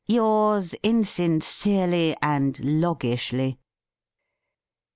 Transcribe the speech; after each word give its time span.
Yours 0.07 0.73
insin 0.81 1.43
cerely 1.43 2.15
and 2.23 2.55
loggishly." 2.81 3.59